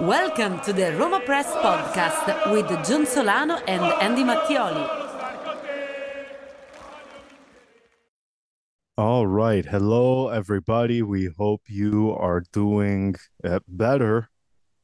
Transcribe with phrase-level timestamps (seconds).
[0.00, 4.86] Welcome to the Roma Press podcast with John Solano and Andy Mattioli.
[8.98, 9.64] All right.
[9.64, 11.00] Hello, everybody.
[11.00, 14.28] We hope you are doing uh, better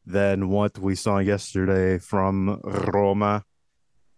[0.06, 3.44] than what we saw yesterday from Roma.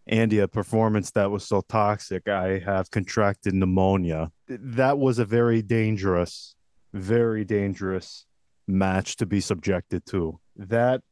[0.06, 4.30] Andy, a performance that was so toxic, I have contracted pneumonia.
[4.46, 6.54] That was a very dangerous,
[6.92, 8.26] very dangerous
[8.68, 10.38] match to be subjected to.
[10.56, 11.02] That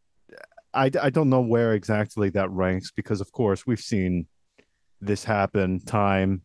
[0.75, 4.27] I, I don't know where exactly that ranks because, of course, we've seen
[5.01, 6.43] this happen time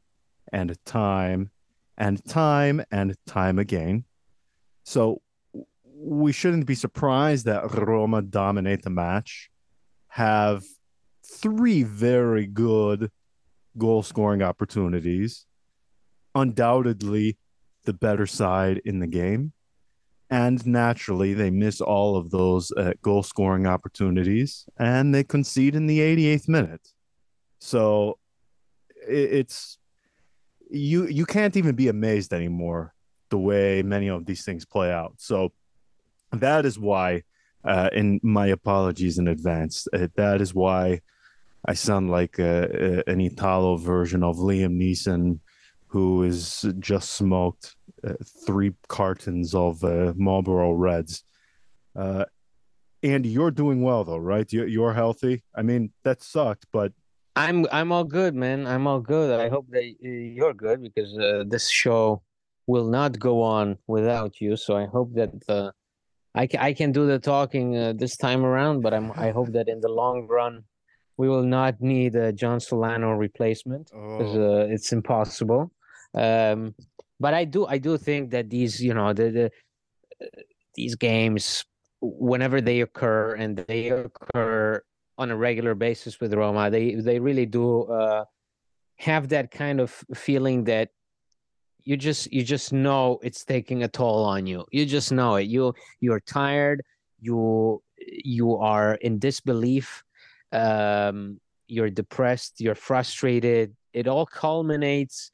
[0.52, 1.52] and time
[1.98, 4.06] and time and time again.
[4.84, 5.22] So
[5.84, 9.50] we shouldn't be surprised that Roma dominate the match,
[10.09, 10.64] have
[11.25, 13.12] three very good
[13.78, 15.45] goal scoring opportunities,
[16.36, 17.38] undoubtedly
[17.86, 19.53] the better side in the game
[20.30, 25.88] and naturally they miss all of those uh, goal scoring opportunities and they concede in
[25.88, 26.88] the 88th minute.
[27.59, 28.19] So
[29.08, 29.78] it's
[30.69, 32.94] you you can't even be amazed anymore
[33.30, 35.14] the way many of these things play out.
[35.17, 35.53] So
[36.31, 37.23] that is why
[37.64, 41.02] uh, in my apologies in advance uh, that is why
[41.66, 45.39] i sound like a, a, an italo version of liam neeson
[45.88, 48.13] who is just smoked uh,
[48.45, 51.23] three cartons of uh, Marlboro Reds.
[51.95, 52.25] Uh,
[53.03, 54.51] Andy, you're doing well though, right?
[54.51, 55.44] You're, you're healthy.
[55.56, 56.91] I mean, that sucked, but
[57.35, 58.66] I'm I'm all good, man.
[58.66, 59.39] I'm all good.
[59.39, 62.23] I hope that uh, you're good because uh, this show
[62.66, 64.57] will not go on without you.
[64.57, 65.72] So I hope that uh,
[66.33, 68.81] I can I can do the talking uh, this time around.
[68.81, 70.63] But I'm I hope that in the long run
[71.17, 74.62] we will not need a John Solano replacement because oh.
[74.62, 75.72] uh, it's impossible.
[76.17, 76.73] Um,
[77.19, 79.51] but I do I do think that these you know the, the
[80.75, 81.66] these games
[82.01, 84.81] whenever they occur and they occur
[85.17, 88.25] on a regular basis with Roma, they they really do uh,
[88.97, 90.89] have that kind of feeling that
[91.83, 94.66] you just you just know it's taking a toll on you.
[94.72, 95.47] You just know it.
[95.47, 96.83] You you're tired.
[97.19, 100.03] You you are in disbelief.
[100.51, 102.61] Um, you're depressed.
[102.61, 103.75] You're frustrated.
[103.94, 105.31] It all culminates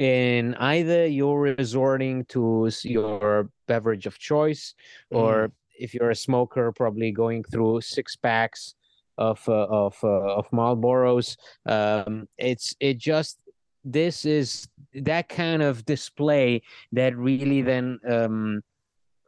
[0.00, 4.74] in either you're resorting to your beverage of choice
[5.10, 5.52] or mm.
[5.78, 8.74] if you're a smoker probably going through six packs
[9.18, 13.40] of uh, of uh, of Marlboros um, it's it just
[13.84, 16.62] this is that kind of display
[16.92, 18.62] that really then um,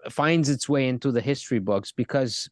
[0.08, 2.48] finds its way into the history books because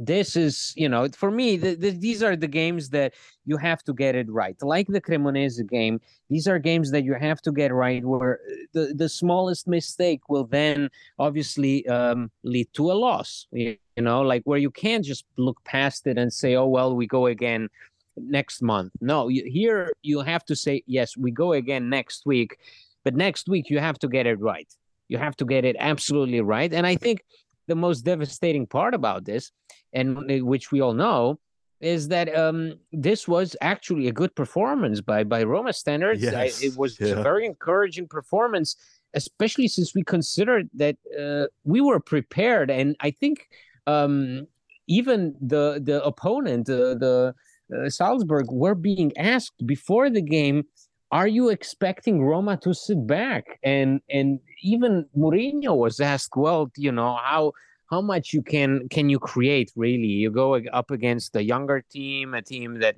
[0.00, 3.12] this is you know for me the, the, these are the games that
[3.44, 4.56] you have to get it right.
[4.62, 6.00] Like the cremonese game
[6.30, 8.40] these are games that you have to get right where
[8.72, 10.88] the, the smallest mistake will then
[11.18, 15.62] obviously um, lead to a loss you, you know like where you can't just look
[15.64, 17.68] past it and say oh well we go again
[18.16, 18.92] next month.
[19.02, 22.56] No you, here you have to say yes we go again next week
[23.04, 24.72] but next week you have to get it right.
[25.08, 27.22] You have to get it absolutely right and i think
[27.70, 29.52] the most devastating part about this,
[29.92, 31.38] and which we all know,
[31.80, 36.22] is that um, this was actually a good performance by by Roma standards.
[36.22, 36.34] Yes.
[36.34, 37.08] I, it was yeah.
[37.08, 38.76] a very encouraging performance,
[39.14, 43.48] especially since we considered that uh, we were prepared, and I think
[43.86, 44.46] um,
[44.86, 47.34] even the the opponent, uh, the
[47.74, 50.64] uh, Salzburg, were being asked before the game
[51.12, 53.58] are you expecting Roma to sit back?
[53.62, 57.52] And and even Mourinho was asked, well, you know, how
[57.90, 60.06] how much you can can you create really?
[60.06, 62.96] You go up against a younger team, a team that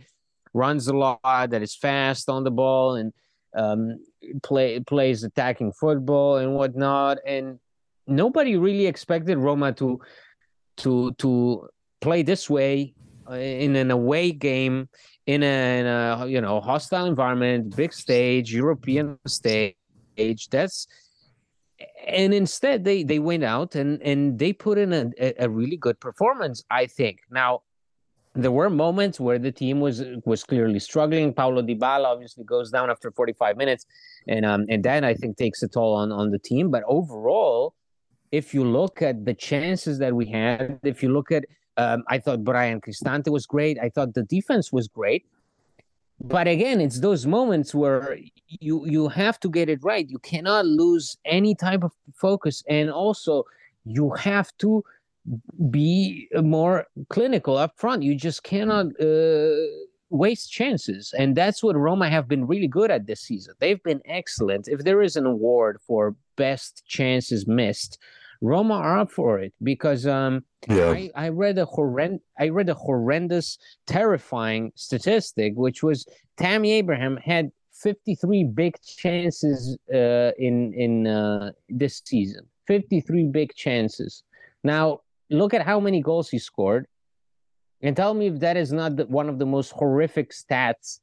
[0.52, 3.12] runs a lot, that is fast on the ball, and
[3.56, 3.98] um,
[4.42, 7.18] play plays attacking football and whatnot.
[7.26, 7.58] And
[8.06, 10.00] nobody really expected Roma to
[10.78, 11.68] to to
[12.00, 12.94] play this way
[13.30, 14.88] uh, in an away game
[15.26, 19.74] in a, in a you know hostile environment, big stage, European stage.
[20.50, 20.86] That's
[22.06, 25.98] and instead they they went out and and they put in a, a really good
[26.00, 26.64] performance.
[26.70, 27.62] I think now
[28.34, 31.34] there were moments where the team was was clearly struggling.
[31.34, 33.86] Paulo Dybala obviously goes down after 45 minutes,
[34.26, 36.70] and um and that I think takes a toll on on the team.
[36.70, 37.74] But overall,
[38.30, 41.44] if you look at the chances that we had, if you look at
[41.76, 43.78] um, I thought Bryan Cristante was great.
[43.78, 45.24] I thought the defense was great.
[46.24, 48.16] But again, it's those moments where
[48.46, 50.08] you you have to get it right.
[50.08, 53.44] You cannot lose any type of focus, and also
[53.84, 54.84] you have to
[55.70, 58.02] be more clinical up front.
[58.02, 59.54] You just cannot uh,
[60.10, 61.12] waste chances.
[61.16, 63.54] And that's what Roma have been really good at this season.
[63.58, 64.68] They've been excellent.
[64.68, 67.98] If there is an award for best chances missed,
[68.42, 70.90] Roma are up for it because um, yeah.
[70.90, 73.56] I, I read a horrend I read a horrendous,
[73.86, 76.04] terrifying statistic, which was
[76.36, 82.44] Tammy Abraham had 53 big chances uh, in in uh, this season.
[82.66, 84.24] 53 big chances.
[84.64, 86.88] Now look at how many goals he scored,
[87.80, 90.98] and tell me if that is not the, one of the most horrific stats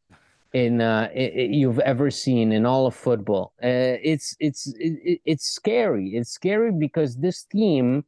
[0.54, 3.54] in uh, it, you've ever seen in all of football.
[3.62, 6.10] Uh, it's it's it, it's scary.
[6.16, 8.06] It's scary because this team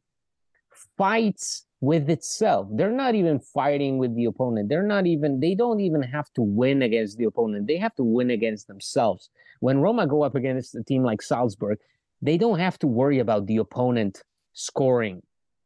[0.96, 2.68] fights with itself.
[2.72, 4.68] They're not even fighting with the opponent.
[4.68, 5.40] They're not even.
[5.40, 7.66] They don't even have to win against the opponent.
[7.66, 9.30] They have to win against themselves.
[9.60, 11.78] When Roma go up against a team like Salzburg,
[12.20, 14.22] they don't have to worry about the opponent
[14.52, 15.22] scoring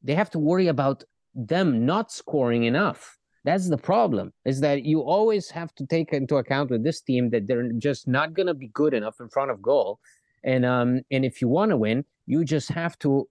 [0.06, 3.18] they have to worry about them not scoring enough.
[3.46, 4.32] That's the problem.
[4.44, 8.08] Is that you always have to take into account with this team that they're just
[8.08, 10.00] not going to be good enough in front of goal,
[10.42, 13.28] and um and if you want to win, you just have to.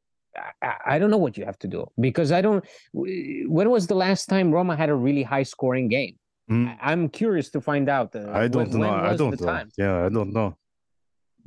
[0.62, 2.63] I, I don't know what you have to do because I don't.
[2.94, 6.15] When was the last time Roma had a really high scoring game?
[6.50, 6.77] Mm.
[6.81, 8.15] I, am curious to find out.
[8.15, 8.91] Uh, I don't when, know.
[8.91, 9.47] When I don't know.
[9.47, 9.69] Time?
[9.77, 10.57] Yeah, I don't know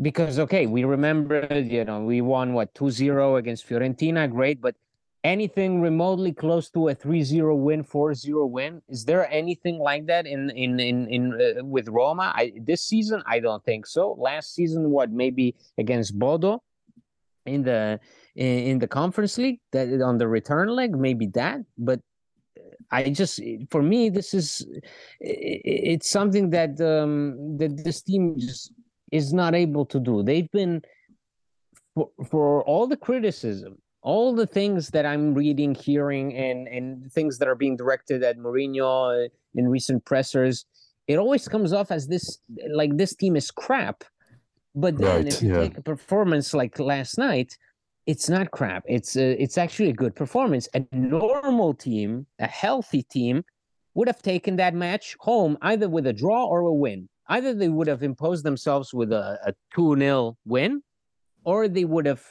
[0.01, 4.77] because okay we remember you know we won what 2-0 against fiorentina great but
[5.25, 10.51] anything remotely close to a 3-0 win 4-0 win is there anything like that in
[10.51, 14.91] in in, in uh, with roma I, this season i don't think so last season
[14.91, 16.63] what maybe against bodo
[17.47, 17.99] in the
[18.37, 22.01] in, in the conference league that on the return leg maybe that but
[22.91, 23.41] I just,
[23.71, 24.67] for me, this is,
[25.21, 28.73] it's something that um, that this team just
[29.13, 30.23] is not able to do.
[30.23, 30.81] They've been,
[31.95, 33.77] for, for all the criticism
[34.09, 38.39] all the things that I'm reading, hearing, and and things that are being directed at
[38.39, 40.65] Mourinho uh, in recent pressers,
[41.07, 42.39] it always comes off as this
[42.73, 44.05] like this team is crap.
[44.75, 45.61] But then right, if you yeah.
[45.61, 47.59] take a performance like last night,
[48.07, 48.83] it's not crap.
[48.89, 50.71] It's a, uh, it's actually a good performance.
[50.73, 53.45] A normal team, a healthy team,
[53.93, 57.11] would have taken that match home either with a draw or a win.
[57.29, 60.83] Either they would have imposed themselves with a, a 2 0 win,
[61.45, 62.25] or they would have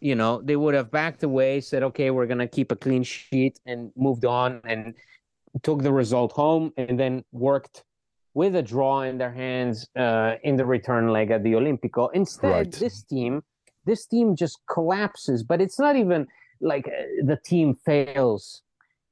[0.00, 3.02] you know, they would have backed away, said, okay, we're going to keep a clean
[3.02, 4.94] sheet and moved on and
[5.62, 7.84] took the result home and then worked
[8.34, 12.08] with a draw in their hands uh, in the return leg at the Olimpico.
[12.14, 12.72] Instead, right.
[12.72, 13.42] this team,
[13.84, 16.26] this team just collapses, but it's not even
[16.60, 18.62] like uh, the team fails.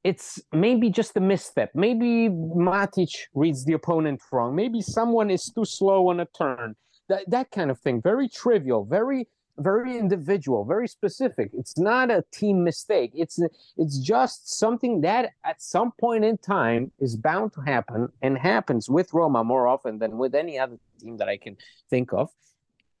[0.03, 1.71] It's maybe just a misstep.
[1.73, 4.55] Maybe Matic reads the opponent wrong.
[4.55, 6.75] Maybe someone is too slow on a turn.
[7.09, 8.01] That, that kind of thing.
[8.01, 9.27] Very trivial, very
[9.59, 11.51] very individual, very specific.
[11.53, 13.11] It's not a team mistake.
[13.15, 13.39] It's
[13.77, 18.89] it's just something that at some point in time is bound to happen and happens
[18.89, 21.57] with Roma more often than with any other team that I can
[21.89, 22.29] think of.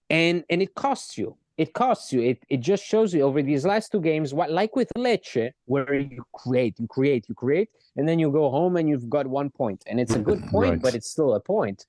[0.09, 1.37] And and it costs you.
[1.57, 2.21] It costs you.
[2.21, 5.93] It it just shows you over these last two games, what like with Lecce, where
[5.93, 9.49] you create, you create, you create, and then you go home and you've got one
[9.49, 9.83] point.
[9.87, 10.81] And it's a good point, right.
[10.81, 11.85] but it's still a point.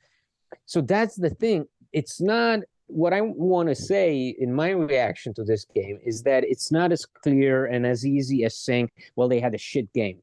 [0.67, 1.67] So that's the thing.
[1.93, 6.45] It's not what I want to say in my reaction to this game is that
[6.45, 10.21] it's not as clear and as easy as saying, "Well, they had a shit game."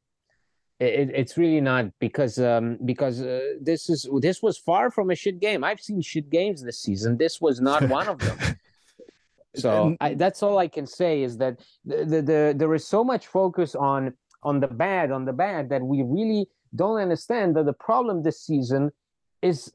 [0.79, 5.15] It, it's really not because um, because uh, this is this was far from a
[5.15, 5.63] shit game.
[5.63, 7.17] I've seen shit games this season.
[7.17, 8.57] This was not one of them.
[9.55, 13.03] so I, that's all I can say is that the, the, the there is so
[13.03, 17.65] much focus on on the bad on the bad that we really don't understand that
[17.65, 18.91] the problem this season
[19.41, 19.71] is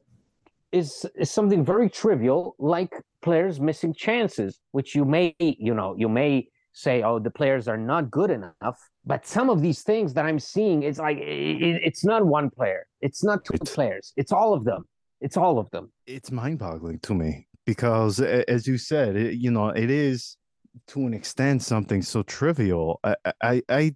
[0.71, 6.09] is, is something very trivial, like players missing chances, which you may, you know, you
[6.09, 8.79] may say, oh, the players are not good enough.
[9.05, 12.85] But some of these things that I'm seeing, it's like it, it's not one player,
[13.01, 14.85] it's not two it's, players, it's all of them.
[15.19, 15.91] It's all of them.
[16.07, 20.35] It's mind-boggling to me because, as you said, it, you know, it is
[20.87, 22.99] to an extent something so trivial.
[23.03, 23.95] I, I, I,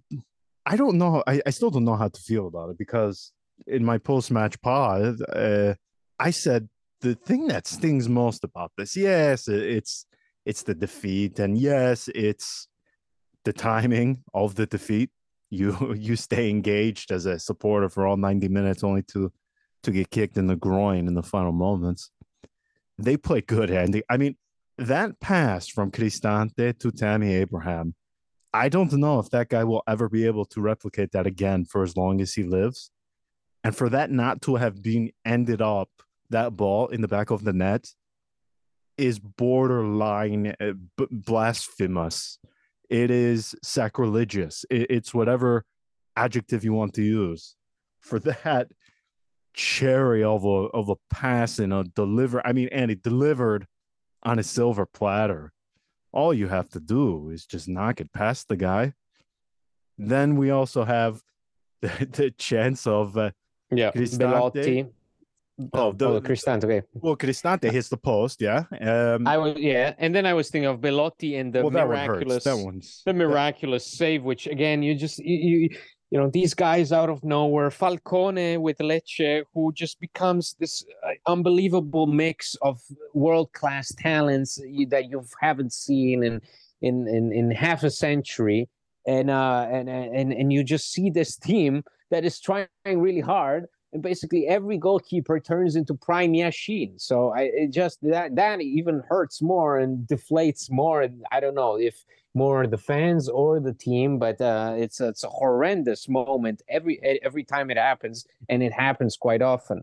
[0.64, 1.24] I don't know.
[1.26, 3.32] I, I still don't know how to feel about it because
[3.66, 5.74] in my post-match pod, uh,
[6.18, 6.68] I said
[7.00, 10.06] the thing that stings most about this, yes, it's
[10.44, 12.68] it's the defeat, and yes, it's
[13.44, 15.10] the timing of the defeat.
[15.50, 19.32] you you stay engaged as a supporter for all 90 minutes only to
[19.84, 22.10] to get kicked in the groin in the final moments.
[22.98, 24.02] They played good, Andy.
[24.10, 24.36] I mean,
[24.78, 27.94] that pass from Cristante to Tammy Abraham,
[28.52, 31.82] I don't know if that guy will ever be able to replicate that again for
[31.82, 32.90] as long as he lives.
[33.62, 35.90] And for that not to have been ended up
[36.30, 37.88] that ball in the back of the net
[38.96, 42.38] is borderline uh, b- blasphemous.
[42.88, 44.64] It is sacrilegious.
[44.70, 45.64] It, it's whatever
[46.16, 47.56] adjective you want to use.
[48.00, 48.68] For that
[49.54, 52.46] cherry of a of a pass and a deliver.
[52.46, 53.66] I mean, Andy delivered
[54.22, 55.52] on a silver platter.
[56.12, 58.92] All you have to do is just knock it past the guy.
[59.98, 61.22] Then we also have
[61.82, 63.30] the, the chance of uh,
[63.70, 64.18] yeah, Cristante.
[64.18, 64.86] Belotti.
[65.72, 66.64] Oh, the, oh, Cristante.
[66.64, 66.82] Okay.
[66.92, 68.64] well, Cristante hits the post, yeah.
[68.78, 71.88] Um, I was yeah, and then I was thinking of Belotti and the well, that
[71.88, 72.08] one hurts.
[72.08, 75.78] miraculous, That one's the miraculous save, which again you just you, you
[76.10, 81.12] you know these guys out of nowhere, Falcone with Lecce, who just becomes this uh,
[81.26, 82.78] unbelievable mix of
[83.14, 84.60] world class talents
[84.90, 86.40] that you haven't seen in
[86.82, 88.68] in in in half a century,
[89.06, 93.64] and uh and and and you just see this team that is trying really hard
[93.92, 97.00] and basically every goalkeeper turns into prime Yashin.
[97.00, 101.02] So I it just that that even hurts more and deflates more.
[101.02, 105.24] And I don't know if more the fans or the team, but uh, it's it's
[105.24, 109.82] a horrendous moment every every time it happens, and it happens quite often.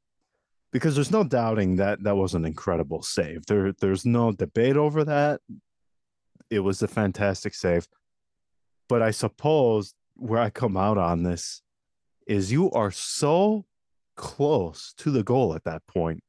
[0.71, 3.45] because there's no doubting that that was an incredible save.
[3.45, 5.41] There, there's no debate over that.
[6.49, 7.87] It was a fantastic save.
[8.87, 11.61] But I suppose where I come out on this
[12.27, 13.65] is you are so
[14.15, 16.23] close to the goal at that point.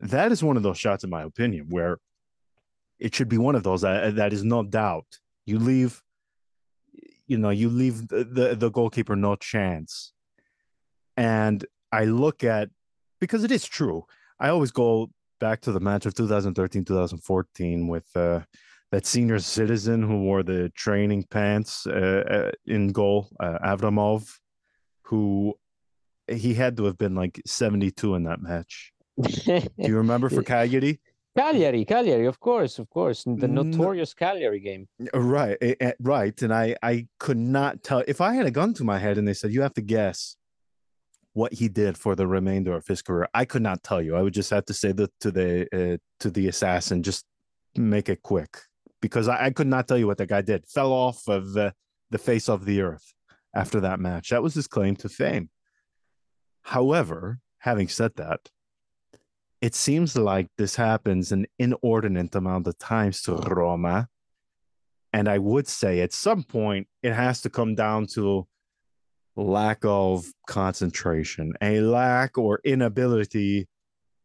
[0.00, 1.98] That is one of those shots, in my opinion, where
[2.98, 5.06] it should be one of those that, that is no doubt.
[5.46, 6.02] You leave,
[7.26, 10.12] you know, you leave the, the, the goalkeeper no chance.
[11.16, 12.70] And I look at
[13.20, 14.04] because it is true.
[14.40, 15.10] I always go
[15.40, 18.40] back to the match of 2013 2014 with uh,
[18.90, 24.28] that senior citizen who wore the training pants uh, uh, in goal, uh, Avramov,
[25.02, 25.54] who
[26.26, 28.92] he had to have been like 72 in that match.
[29.22, 31.00] Do you remember for Cagliari?
[31.36, 33.62] Cagliari, Cagliari, of course, of course, the No.
[33.62, 34.88] notorious Cagliari game.
[35.14, 36.40] Right, eh, eh, right.
[36.42, 39.28] And I, I could not tell if I had a gun to my head and
[39.28, 40.36] they said you have to guess
[41.38, 43.28] what he did for the remainder of his career.
[43.32, 44.16] I could not tell you.
[44.16, 47.24] I would just have to say that to the uh, to the assassin, just
[47.76, 48.58] make it quick
[49.00, 50.66] because I, I could not tell you what the guy did.
[50.66, 51.72] Fell off of the,
[52.10, 53.14] the face of the earth
[53.54, 54.30] after that match.
[54.30, 55.48] That was his claim to fame.
[56.62, 58.40] However, having said that,
[59.60, 64.08] it seems like this happens an inordinate amount of times to Roma.
[65.12, 68.46] And I would say at some point it has to come down to
[69.38, 73.68] lack of concentration, a lack or inability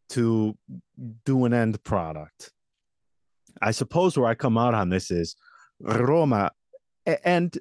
[0.09, 0.57] to
[1.23, 2.51] do an end product.
[3.61, 5.35] I suppose where I come out on this is
[5.79, 6.51] Roma,
[7.23, 7.55] and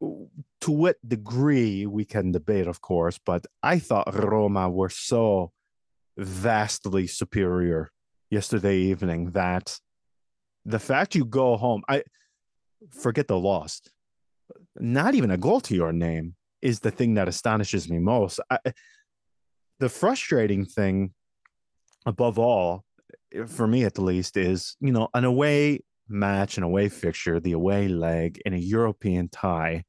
[0.00, 5.50] to what degree we can debate, of course, but I thought Roma were so
[6.16, 7.90] vastly superior
[8.30, 9.80] yesterday evening that
[10.64, 12.04] the fact you go home, I
[12.90, 13.82] forget the loss,
[14.76, 18.40] not even a goal to your name is the thing that astonishes me most.
[18.50, 18.58] I,
[19.78, 21.12] the frustrating thing,
[22.06, 22.84] above all,
[23.32, 27.38] eh, for me at the least, is you know an away match, an away fixture,
[27.38, 29.84] the away leg in a European tie.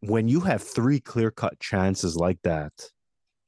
[0.00, 2.72] When you have three clear cut chances like that,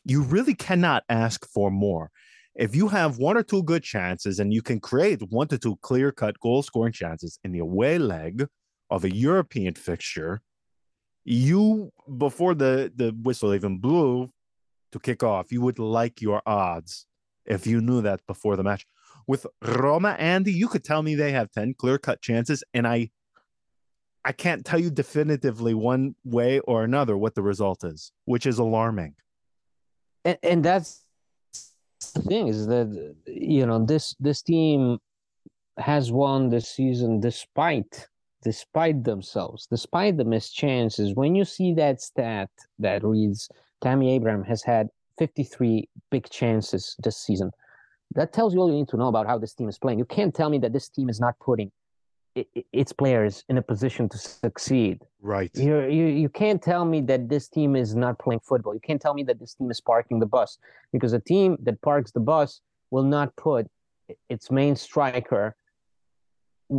[0.04, 2.10] you really cannot ask for more.
[2.54, 5.76] If you have one or two good chances and you can create one to two
[5.76, 8.46] clear cut goal scoring chances in the away leg
[8.88, 10.40] of a European fixture,
[11.26, 14.30] you before the the whistle even blew
[14.92, 17.06] to kick off, you would like your odds
[17.44, 18.86] if you knew that before the match.
[19.26, 23.10] With Roma Andy, you could tell me they have 10 clear-cut chances and I
[24.24, 28.58] I can't tell you definitively one way or another what the result is, which is
[28.58, 29.14] alarming.
[30.24, 31.04] and, and that's
[32.14, 34.98] the thing is that you know this this team
[35.78, 38.08] has won this season despite
[38.42, 43.48] despite themselves, despite the missed chances, when you see that stat that reads
[43.80, 44.88] Tammy Abraham has had
[45.18, 47.50] 53 big chances this season,
[48.14, 49.98] that tells you all you need to know about how this team is playing.
[49.98, 51.70] You can't tell me that this team is not putting
[52.72, 55.02] its players in a position to succeed.
[55.22, 55.50] Right.
[55.54, 58.74] You, you you can't tell me that this team is not playing football.
[58.74, 60.58] You can't tell me that this team is parking the bus
[60.92, 63.66] because a team that parks the bus will not put
[64.28, 65.56] its main striker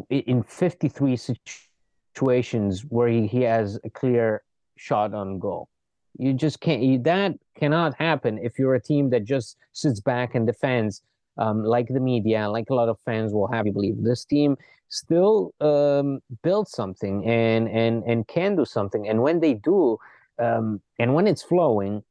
[0.10, 4.44] in 53 situations where he, he has a clear
[4.76, 5.70] shot on goal.
[6.18, 6.82] You just can't.
[6.82, 11.04] You, that cannot happen if you're a team that just sits back and defends,
[11.38, 14.04] um, like the media, like a lot of fans will have you believe.
[14.04, 14.58] This team
[14.90, 19.08] still um, build something and and and can do something.
[19.08, 19.98] And when they do,
[20.40, 22.04] um, and when it's flowing,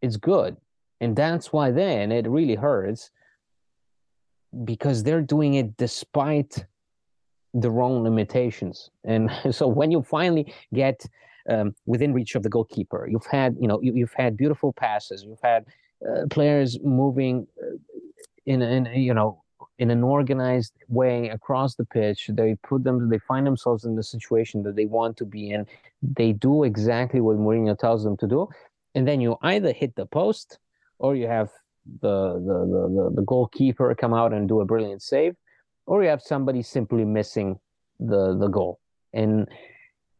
[0.00, 0.56] it's good.
[1.00, 3.10] And that's why then it really hurts
[4.64, 6.64] because they're doing it despite
[7.54, 8.90] their own limitations.
[9.04, 11.04] And so when you finally get
[11.48, 15.24] um, within reach of the goalkeeper, you've had you know you, have had beautiful passes,
[15.24, 15.66] you've had
[16.08, 17.76] uh, players moving uh,
[18.46, 19.42] in in you know
[19.78, 22.30] in an organized way across the pitch.
[22.32, 25.66] They put them, they find themselves in the situation that they want to be in.
[26.02, 28.48] They do exactly what Mourinho tells them to do,
[28.94, 30.58] and then you either hit the post
[30.98, 31.50] or you have
[32.00, 35.34] the the the, the goalkeeper come out and do a brilliant save,
[35.86, 37.58] or you have somebody simply missing
[37.98, 38.80] the the goal
[39.12, 39.48] and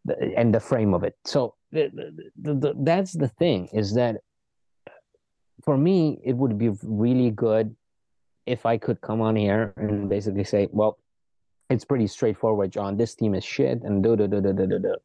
[0.04, 1.16] the, and the frame of it.
[1.24, 1.90] So the,
[2.36, 4.16] the, that's the thing is that
[5.64, 7.74] for me it would be really good
[8.46, 10.98] if I could come on here and basically say, well,
[11.70, 12.96] it's pretty straightforward, John.
[12.96, 14.96] This team is shit and do do do do do do do.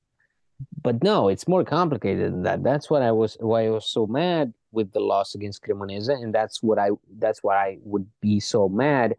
[0.82, 2.64] But no, it's more complicated than that.
[2.64, 6.34] That's what I was why I was so mad with the loss against Cremonese, and
[6.34, 9.16] that's what I that's why I would be so mad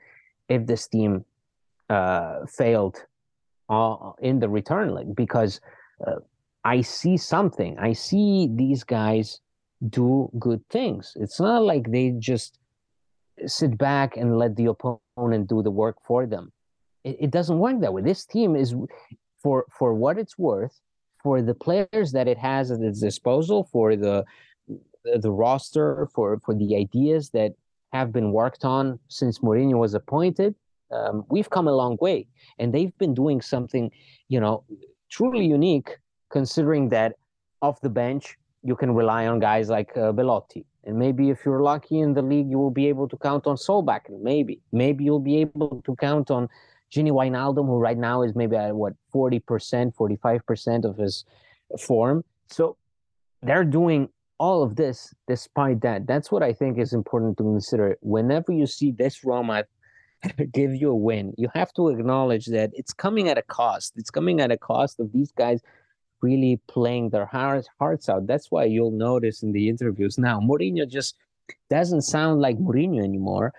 [0.49, 1.25] if this team
[1.89, 2.97] uh, failed
[3.69, 5.61] uh, in the return leg because
[6.07, 6.17] uh,
[6.65, 7.79] I see something.
[7.79, 9.41] I see these guys
[9.89, 11.13] do good things.
[11.17, 12.59] It's not like they just
[13.47, 16.53] sit back and let the opponent do the work for them.
[17.05, 18.03] It, it doesn't work that way.
[18.03, 18.75] This team is,
[19.43, 20.81] for for what it's worth,
[21.23, 24.25] for the players that it has at its disposal, for the
[25.05, 27.53] the roster, for for the ideas that
[27.93, 30.55] have been worked on since Mourinho was appointed.
[30.91, 32.27] Um, we've come a long way,
[32.59, 33.91] and they've been doing something,
[34.29, 34.65] you know,
[35.11, 35.99] truly unique,
[36.31, 37.17] considering that
[37.61, 41.63] off the bench you can rely on guys like uh, Belotti, and maybe if you're
[41.63, 44.23] lucky in the league, you will be able to count on Solbakken.
[44.23, 44.63] Maybe.
[44.73, 46.49] Maybe you'll be able to count on
[46.91, 51.27] Gini Wijnaldum, who right now is maybe at what, 40%, 45% of his
[51.79, 52.25] form.
[52.49, 52.79] So
[53.43, 56.07] they're doing all of this despite that.
[56.07, 57.99] That's what I think is important to consider.
[58.01, 59.65] Whenever you see this Roma
[60.53, 63.95] give you a win, you have to acknowledge that it's coming at a cost.
[63.97, 65.61] It's coming at a cost of these guys
[66.21, 68.27] really playing their hearts hearts out.
[68.27, 71.15] That's why you'll notice in the interviews now, Mourinho just
[71.71, 73.53] doesn't sound like Mourinho anymore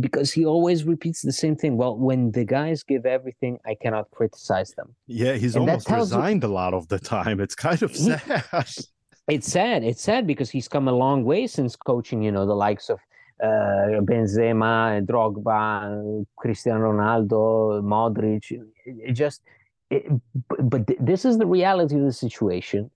[0.00, 1.76] because he always repeats the same thing.
[1.76, 4.94] Well, when the guys give everything, I cannot criticize them.
[5.06, 7.40] Yeah, he's and almost resigned you, a lot of the time.
[7.40, 8.66] It's kind of sad.
[9.28, 9.84] It's sad.
[9.84, 12.98] It's sad because he's come a long way since coaching, you know, the likes of
[13.42, 18.52] Eh, Benzema, Drogba, Cristiano Ronaldo, Modric.
[18.86, 19.42] It, just
[19.90, 20.04] it,
[20.60, 22.88] but this is the reality of the situation.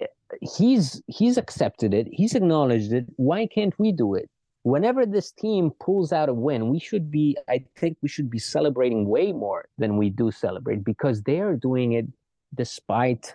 [0.00, 0.06] Eh,
[0.40, 2.08] he's he's accepted it.
[2.10, 3.04] He's acknowledged it.
[3.16, 4.30] Why can't we do it?
[4.62, 8.38] Whenever this team pulls out a win we should be i think we should be
[8.38, 12.06] celebrating way more than we do celebrate because they are doing it
[12.54, 13.34] despite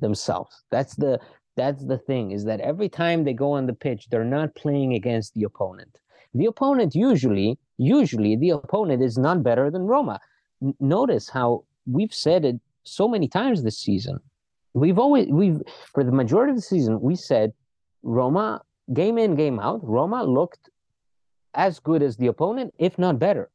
[0.00, 0.64] themselves.
[0.70, 1.20] That's the
[1.60, 4.94] that's the thing is that every time they go on the pitch they're not playing
[4.94, 5.92] against the opponent
[6.40, 10.18] the opponent usually usually the opponent is not better than roma
[10.62, 14.20] N- notice how we've said it so many times this season.
[14.74, 17.52] We've always we've for the majority of the season we said
[18.02, 20.70] Roma game in game out Roma looked
[21.54, 23.50] as good as the opponent if not better.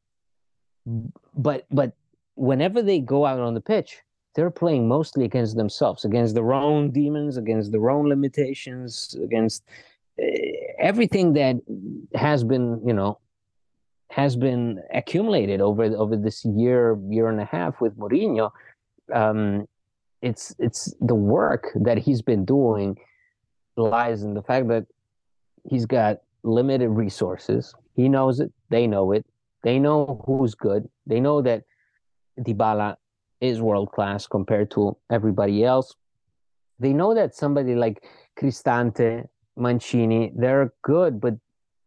[1.36, 1.92] But but
[2.34, 4.00] whenever they go out on the pitch
[4.34, 9.64] they're playing mostly against themselves, against their own demons, against their own limitations, against
[10.20, 10.26] uh,
[10.78, 11.56] everything that
[12.14, 13.18] has been, you know,
[14.10, 18.50] has been accumulated over over this year year and a half with Mourinho.
[19.12, 19.66] Um,
[20.22, 22.98] it's it's the work that he's been doing
[23.76, 24.86] lies in the fact that
[25.68, 27.74] he's got limited resources.
[27.94, 28.52] He knows it.
[28.70, 29.26] They know it.
[29.62, 30.88] They know who's good.
[31.06, 31.64] They know that
[32.38, 32.96] Dybala
[33.44, 35.94] is world class compared to everybody else.
[36.78, 38.04] They know that somebody like
[38.38, 39.26] Cristante,
[39.56, 41.34] Mancini, they're good, but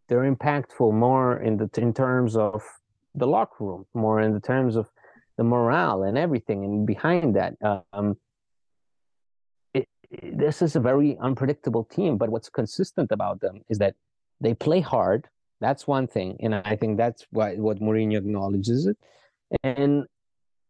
[0.08, 2.64] they're impactful more in the in terms of
[3.16, 4.90] the locker room, more in the terms of
[5.38, 7.56] the morale and everything and behind that.
[7.94, 8.18] Um,
[9.74, 9.88] it,
[10.22, 13.96] this is a very unpredictable team, but what's consistent about them is that
[14.40, 15.28] they play hard.
[15.60, 18.98] That's one thing, and I think that's why what Mourinho acknowledges it.
[19.64, 20.06] And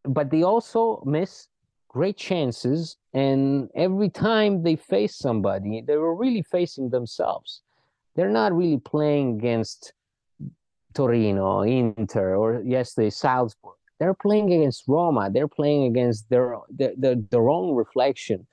[0.08, 1.48] but they also miss
[1.88, 7.62] great chances, and every time they face somebody, they were really facing themselves.
[8.15, 9.93] They're not really playing against
[10.93, 13.76] Torino, Inter, or yesterday Salzburg.
[14.00, 15.30] They're playing against Roma.
[15.32, 18.46] They're playing against their, their their, their own reflection.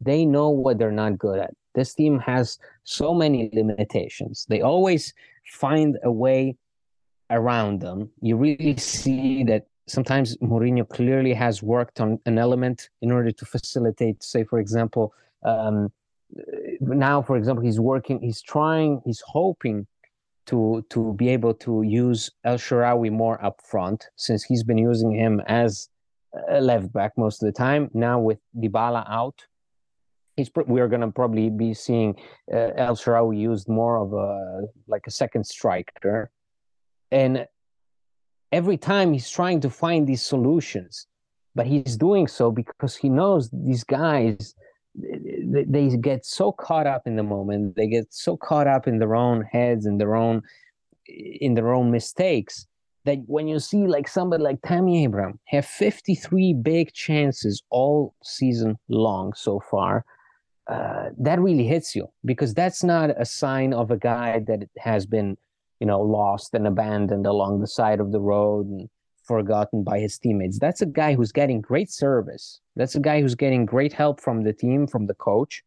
[0.00, 1.54] They know what they're not good at.
[1.74, 4.46] This team has so many limitations.
[4.48, 5.14] They always
[5.46, 6.56] find a way
[7.32, 8.10] around them.
[8.20, 13.44] You really see that sometimes Mourinho clearly has worked on an element in order to
[13.44, 15.12] facilitate, say, for example,
[15.44, 15.90] um,
[16.80, 19.86] now, for example, he's working, he's trying, he's hoping
[20.46, 25.12] to to be able to use El Shaarawy more up front, since he's been using
[25.12, 25.88] him as
[26.48, 27.90] a left back most of the time.
[27.92, 29.46] Now with Dybala out,
[30.36, 32.16] he's we are going to probably be seeing
[32.52, 36.30] uh, El Shaarawy used more of a like a second striker,
[37.12, 37.46] and
[38.50, 41.06] every time he's trying to find these solutions,
[41.54, 44.54] but he's doing so because he knows these guys
[44.94, 49.14] they, get so caught up in the moment they get so caught up in their
[49.14, 50.42] own heads and their own
[51.08, 52.66] in their own mistakes
[53.04, 58.78] that when you see like somebody like Tammy Abraham have 53 big chances all season
[58.88, 60.04] long so far,
[60.68, 65.06] uh, that really hits you because that's not a sign of a guy that has
[65.06, 65.36] been,
[65.82, 68.88] you know, lost and abandoned along the side of the road and
[69.24, 70.60] forgotten by his teammates.
[70.60, 72.60] That's a guy who's getting great service.
[72.76, 75.64] That's a guy who's getting great help from the team, from the coach.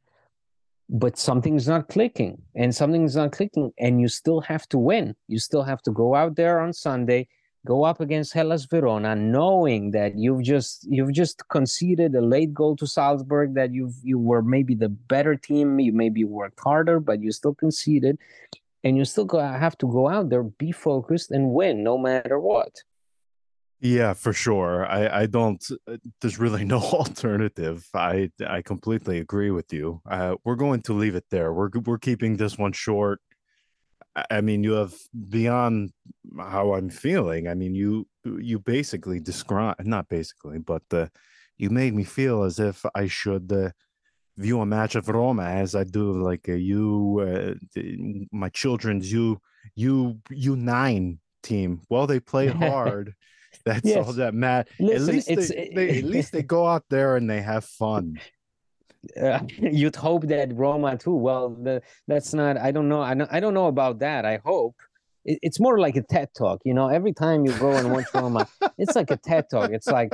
[0.88, 5.18] But something's not clicking, and something's not clicking, and you still have to win.
[5.28, 7.28] You still have to go out there on Sunday,
[7.66, 12.78] go up against Hellas Verona, knowing that you've just you've just conceded a late goal
[12.78, 13.56] to Salzburg.
[13.56, 15.78] That you've you were maybe the better team.
[15.78, 18.18] You maybe worked harder, but you still conceded,
[18.86, 22.72] and you still have to go out there, be focused, and win no matter what.
[23.82, 24.86] Yeah, for sure.
[24.86, 25.64] I I don't.
[26.22, 27.88] There's really no alternative.
[27.94, 30.02] I I completely agree with you.
[30.10, 31.52] Uh, we're going to leave it there.
[31.52, 33.20] We're we're keeping this one short.
[34.32, 34.94] I mean, you have
[35.30, 35.92] beyond
[36.38, 37.50] how I'm feeling.
[37.50, 41.08] I mean, you you basically describe not basically, but uh,
[41.58, 43.72] you made me feel as if I should uh,
[44.38, 47.82] view a match of Roma as I do like a you, uh,
[48.32, 49.40] my children's you
[49.76, 51.82] you you nine team.
[51.90, 53.14] Well, they play hard.
[53.66, 54.06] That's yes.
[54.06, 54.72] all that matters.
[54.80, 58.20] At least they, they, at least they go out there and they have fun.
[59.20, 61.16] Uh, you'd hope that Roma too.
[61.16, 62.58] Well, the, that's not.
[62.58, 63.02] I don't know.
[63.02, 64.26] I don't, I don't know about that.
[64.26, 64.76] I hope
[65.24, 66.62] it, it's more like a TED talk.
[66.66, 69.72] You know, every time you go and watch Roma, it's like a TED talk.
[69.72, 70.12] It's like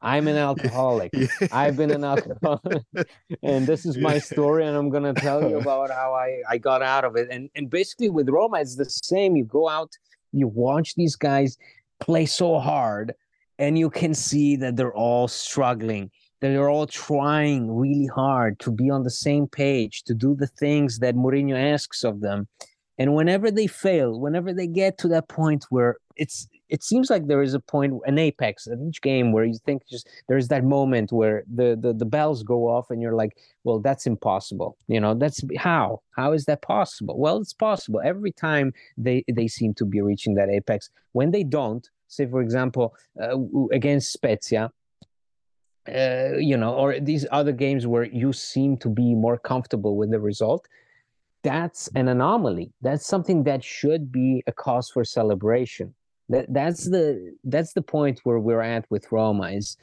[0.00, 1.10] I'm an alcoholic.
[1.12, 1.26] Yeah.
[1.52, 2.84] I've been an alcoholic,
[3.42, 6.82] and this is my story, and I'm gonna tell you about how I I got
[6.82, 7.28] out of it.
[7.30, 9.36] And and basically with Roma, it's the same.
[9.36, 9.92] You go out,
[10.32, 11.56] you watch these guys
[12.00, 13.14] play so hard
[13.58, 18.70] and you can see that they're all struggling that they're all trying really hard to
[18.70, 22.46] be on the same page to do the things that Mourinho asks of them
[22.98, 27.26] and whenever they fail whenever they get to that point where it's it seems like
[27.26, 30.64] there is a point an apex of each game where you think just there's that
[30.64, 35.00] moment where the, the the bells go off and you're like well that's impossible you
[35.00, 35.14] know?
[35.14, 36.02] That's how?
[36.16, 37.18] How is that possible?
[37.18, 38.00] Well it's possible.
[38.04, 40.90] Every time they they seem to be reaching that apex.
[41.12, 43.36] When they don't say for example uh,
[43.72, 44.70] against spezia
[45.88, 50.10] uh, you know or these other games where you seem to be more comfortable with
[50.10, 50.66] the result
[51.44, 52.72] that's an anomaly.
[52.82, 55.94] That's something that should be a cause for celebration
[56.28, 59.76] that that's the that's the point where we're at with Roma is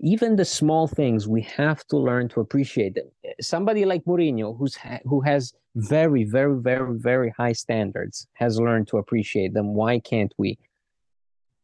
[0.00, 3.10] even the small things we have to learn to appreciate them.
[3.40, 8.88] Somebody like Mourinho, who's ha- who has very, very, very, very high standards, has learned
[8.88, 9.74] to appreciate them.
[9.74, 10.58] Why can't we?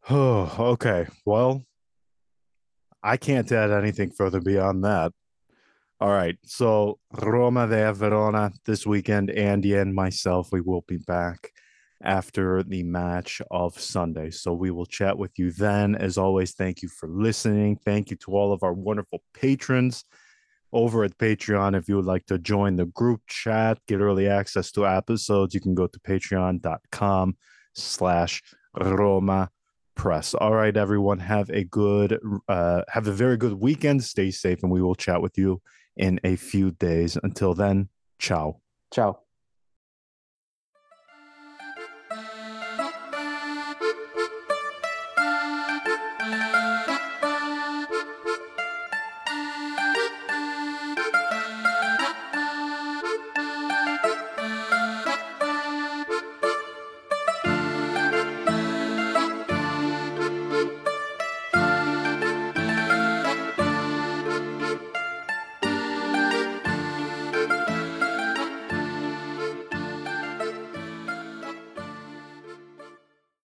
[0.09, 1.07] Oh, okay.
[1.25, 1.63] Well,
[3.03, 5.13] I can't add anything further beyond that.
[6.01, 6.37] All right.
[6.45, 9.31] So Roma de Verona this weekend.
[9.31, 11.54] Andy and myself, we will be back
[12.05, 14.31] after the match of Sunday.
[14.31, 15.95] So we will chat with you then.
[15.95, 17.77] As always, thank you for listening.
[17.85, 20.05] Thank you to all of our wonderful patrons
[20.73, 21.77] over at Patreon.
[21.77, 25.61] If you would like to join the group chat, get early access to episodes, you
[25.61, 27.37] can go to patreon.com
[27.75, 28.43] slash
[28.79, 29.51] Roma
[29.95, 30.35] Press.
[30.35, 34.03] All right, everyone, have a good, uh, have a very good weekend.
[34.03, 35.63] Stay safe, and we will chat with you
[35.97, 37.17] in a few days.
[37.23, 37.89] Until then,
[38.19, 38.61] ciao.
[38.93, 39.24] Ciao.